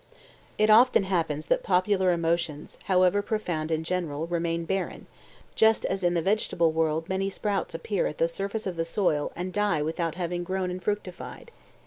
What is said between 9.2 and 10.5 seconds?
and die without having